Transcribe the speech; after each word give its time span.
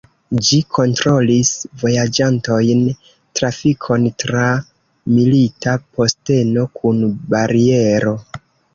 Ĝi 0.45 0.57
kontrolis 0.77 1.51
vojaĝantojn, 1.81 2.81
trafikon 3.41 4.09
tra 4.25 4.49
milita 5.21 5.79
posteno 6.01 6.69
kun 6.83 7.09
bariero. 7.37 8.21